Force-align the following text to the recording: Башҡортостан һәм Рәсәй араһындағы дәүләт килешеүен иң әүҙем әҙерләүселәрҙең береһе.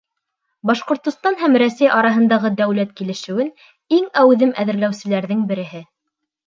Башҡортостан 0.69 1.37
һәм 1.41 1.57
Рәсәй 1.63 1.91
араһындағы 1.97 2.51
дәүләт 2.63 2.97
килешеүен 3.03 3.53
иң 4.01 4.11
әүҙем 4.25 4.59
әҙерләүселәрҙең 4.65 5.51
береһе. 5.55 5.87